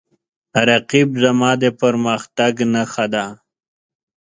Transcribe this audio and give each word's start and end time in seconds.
رقیب 0.67 1.09
زما 1.23 1.51
د 1.61 1.65
پرمختګ 1.81 2.53
نښه 2.73 3.05
ده 3.13 3.25